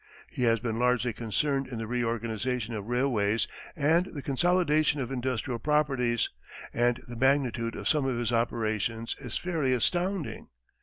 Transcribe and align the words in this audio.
He 0.31 0.45
has 0.45 0.59
been 0.59 0.79
largely 0.79 1.13
concerned 1.13 1.67
in 1.67 1.77
the 1.77 1.85
reorganization 1.85 2.73
of 2.73 2.87
railways 2.87 3.47
and 3.75 4.07
the 4.07 4.23
consolidation 4.23 4.99
of 4.99 5.11
industrial 5.11 5.59
properties, 5.59 6.31
and 6.73 6.99
the 7.07 7.19
magnitude 7.19 7.75
of 7.75 7.87
some 7.87 8.05
of 8.05 8.17
his 8.17 8.31
operations 8.31 9.15
is 9.19 9.37
fairly 9.37 9.73
astounding. 9.73 10.47